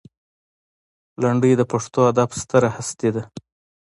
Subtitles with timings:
[1.21, 3.23] لنډۍ د پښتو ادب ستره هستي ده.